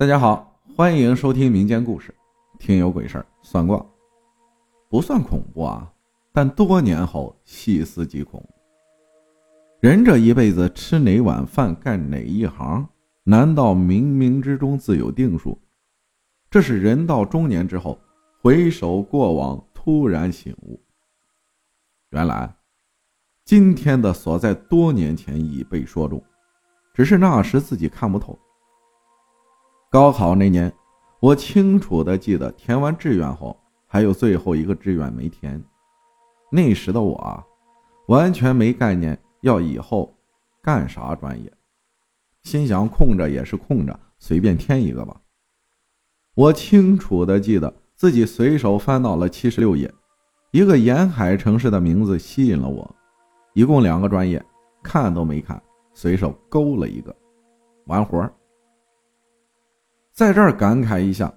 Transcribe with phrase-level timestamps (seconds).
[0.00, 2.14] 大家好，欢迎收听民间故事，
[2.58, 3.84] 听有鬼事儿算卦，
[4.88, 5.92] 不算恐怖啊，
[6.32, 8.42] 但多年后细思极恐。
[9.78, 12.88] 人这一辈子吃哪碗饭，干哪一行，
[13.24, 15.60] 难道冥冥之中自有定数？
[16.48, 18.00] 这是人到中年之后
[18.40, 20.80] 回首过往，突然醒悟，
[22.08, 22.56] 原来
[23.44, 26.24] 今天的所在多年前已被说中，
[26.94, 28.38] 只是那时自己看不透。
[29.90, 30.72] 高考那年，
[31.18, 35.60] 我清楚的记得填完志愿后，还有最后一个志愿没填。
[36.48, 37.44] 那时的我啊，
[38.06, 40.16] 完全没概念要以后
[40.62, 41.52] 干啥专业，
[42.44, 45.20] 心想空着也是空着，随便填一个吧。
[46.36, 49.92] 我清楚的记得自己随手翻到了七十六页，
[50.52, 52.88] 一个沿海城市的名字吸引了我，
[53.54, 54.40] 一共两个专业，
[54.84, 55.60] 看都没看，
[55.94, 57.12] 随手勾了一个，
[57.86, 58.32] 完活。
[60.20, 61.32] 在这儿感慨一下，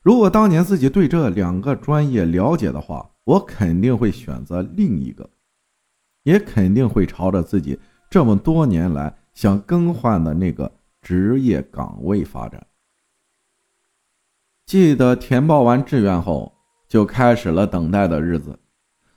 [0.00, 5.28] 如果当年自己对这两个专业了解的话，我肯定会选择另一个，
[6.22, 10.72] 也肯定会朝着自己这么多年来想更换的那个
[11.02, 12.66] 职业岗位发展。
[14.64, 16.54] 记得填报完志愿后，
[16.88, 18.58] 就开始了等待的日子，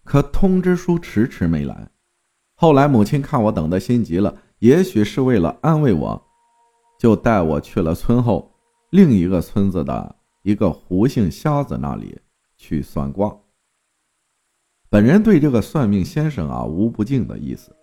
[0.03, 1.89] 可通知书迟迟没来。
[2.55, 6.21] 后来母亲看我等得心急了，也许是为了安慰我，
[6.99, 8.52] 就带我去了村后。
[8.91, 12.17] 另一个村子的一个胡姓瞎子那里
[12.55, 13.36] 去算卦。
[14.89, 17.75] 本人对这个算命先生啊无不敬的意思，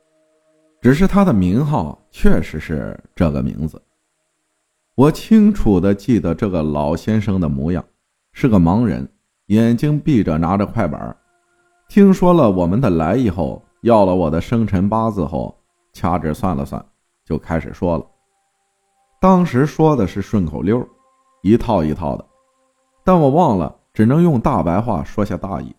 [0.81, 3.81] 只是他的名号确实是这个名字。
[4.95, 7.85] 我清楚的记得这个老先生的模样，
[8.33, 9.07] 是个盲人，
[9.47, 11.17] 眼睛闭着，拿着快板。
[11.89, 15.59] 听说了我们的来意后，要了我的生辰八字后，
[15.93, 16.83] 掐指算了算，
[17.25, 18.07] 就开始说了。
[19.23, 20.85] 当时说的是顺口溜。
[21.43, 22.27] 一套一套的，
[23.05, 25.73] 但我忘了，只能用大白话说下大意。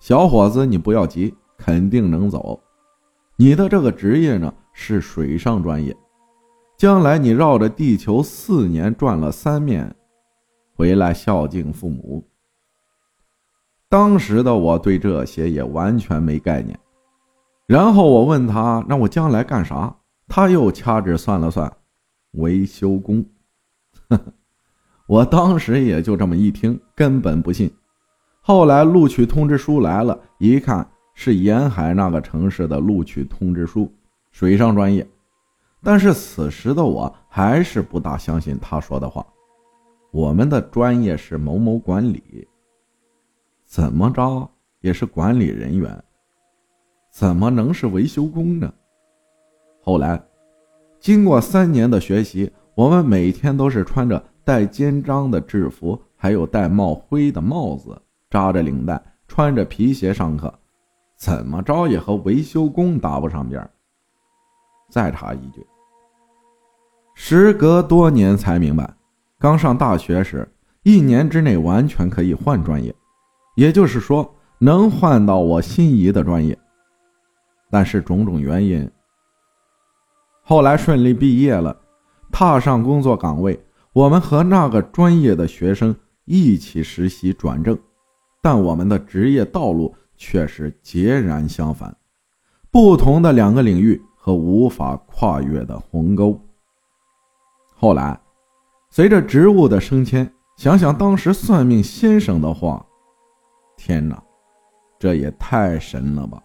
[0.00, 2.60] 小伙子，你不要急，肯定能走。
[3.36, 5.96] 你的这个职业呢是水上专业，
[6.76, 9.94] 将来你绕着地球四年转了三面，
[10.74, 12.24] 回来孝敬父母。
[13.88, 16.76] 当时的我对这些也完全没概念。
[17.66, 19.94] 然后我问他：“那我将来干啥？”
[20.26, 21.72] 他又掐指算了算，
[22.34, 23.24] 维修工。
[25.06, 27.70] 我当时也就这么一听，根本不信。
[28.40, 33.92] 后来录取通知书来了，一看是沿海那个城市的录取通知书，
[34.30, 35.06] 水上专业。
[35.82, 39.26] 但是此时的我还是不大相信他说的话。
[40.10, 42.46] 我们的专业是某某管理，
[43.64, 44.48] 怎么着
[44.80, 46.04] 也是管理人员，
[47.10, 48.72] 怎么能是维修工呢？
[49.82, 50.22] 后来，
[51.04, 54.24] 经过三年的学习，我们每天都是穿着。
[54.42, 58.00] 带肩章的制服，还有戴帽徽的帽子，
[58.30, 60.52] 扎着领带，穿着皮鞋上课，
[61.18, 63.70] 怎么着也和维修工搭不上边
[64.90, 65.66] 再插一句，
[67.14, 68.94] 时隔多年才明白，
[69.38, 70.50] 刚上大学时，
[70.84, 72.94] 一年之内完全可以换专业，
[73.56, 76.58] 也就是说能换到我心仪的专业。
[77.70, 78.90] 但是种种原因，
[80.46, 81.74] 后来顺利毕业了，
[82.30, 83.58] 踏上工作岗位。
[83.94, 85.96] 我们和那个专业的学生
[86.26, 87.78] 一起实习转正，
[88.42, 91.96] 但我们的职业道路却是截然相反，
[92.70, 96.38] 不同的两个领域和无法跨越的鸿沟。
[97.74, 98.20] 后来，
[98.90, 102.84] 随着职务的升迁，想想当时算命先生的话，
[103.78, 104.22] 天哪，
[104.98, 106.42] 这也太神了吧！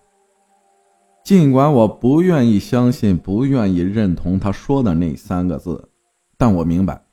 [1.29, 5.91] 尽管我不愿意相信，不愿意认同他说的那三个字，
[6.39, 7.05] 但我明白。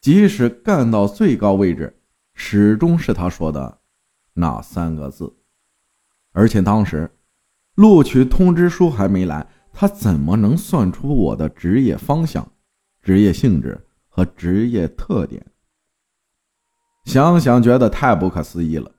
[0.00, 2.00] 即使干到最高位置，
[2.32, 3.80] 始终是他说的
[4.32, 5.30] 那三个字。
[6.32, 7.10] 而且当时
[7.74, 12.50] 录取通知书还没来，他怎么能算出我的职业方向、
[13.02, 15.44] 职业性质和职业特点？
[17.04, 18.90] 想想觉得太不可思议了。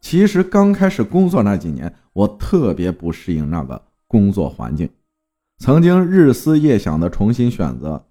[0.00, 4.88] 其实刚开始工作那几年，我特别不适应那个工作环境，
[5.58, 8.02] 曾经日思夜想的重新选择，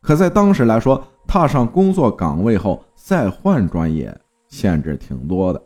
[0.00, 1.04] 可在当时来说。
[1.30, 4.18] 踏上工作岗位后，再换专业，
[4.48, 5.62] 限制挺多的，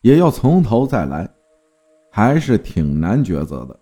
[0.00, 1.28] 也要从头再来，
[2.10, 3.78] 还是挺难抉择的。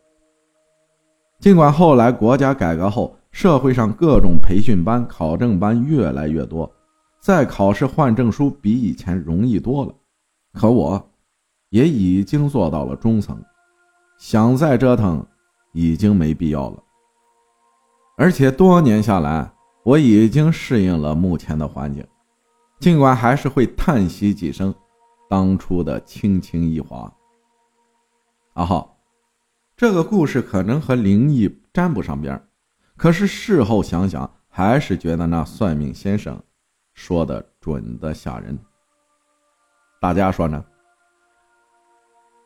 [1.38, 6.68] 尽管后来国家改革后，社会上各种培训班、考证班越来越多，
[7.20, 9.94] 再考试换证书比以前容易多了，
[10.52, 11.10] 可我，
[11.74, 13.42] 也已经做到了中层，
[14.16, 15.26] 想再折腾，
[15.72, 16.80] 已经没必要了。
[18.16, 19.50] 而且多年下来。
[19.82, 22.02] 我已经适应了目前的环境，
[22.80, 24.74] 尽管还是会叹息几声
[25.28, 27.12] 当初的轻轻一划。
[28.54, 28.96] 阿浩，
[29.76, 32.42] 这个故事可能和灵异沾不上边
[32.96, 36.42] 可是事后想想，还是觉得那算命先生
[36.94, 38.58] 说的准的吓人。
[40.00, 40.64] 大家说呢？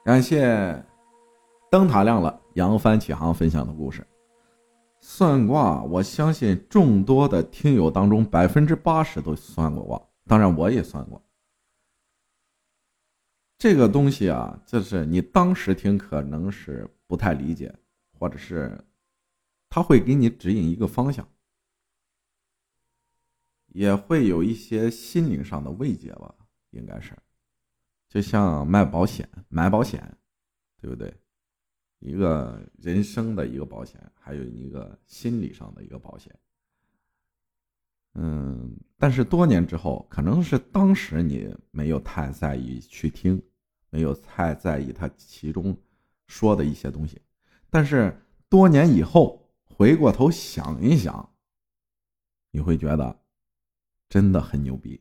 [0.05, 0.83] 感谢
[1.71, 4.07] 灯塔亮了，扬帆起航分享的故事。
[5.01, 11.23] 算卦，我相信众多的听友当中，百分之八十都算过卦，当然我也算过。
[13.59, 17.75] 这个东西啊，就是你当时听可能是不太理解，
[18.19, 18.83] 或者是
[19.69, 21.29] 他会给你指引一个方向，
[23.67, 26.35] 也会有一些心灵上的慰藉吧，
[26.71, 27.13] 应该是。
[28.09, 30.17] 就像卖保险、买保险，
[30.81, 31.15] 对不对？
[32.01, 36.35] 一个人生的一个保险，还有一个心理上的一个保险。
[38.15, 43.43] 嗯，但是多年之后，可能是当时你没有太在意去听，
[43.91, 45.77] 没有太在意他其中
[46.27, 47.21] 说的一些东西，
[47.69, 48.17] 但是
[48.49, 51.35] 多年以后回过头想一想，
[52.51, 53.21] 你会觉得
[54.09, 55.01] 真的很牛逼。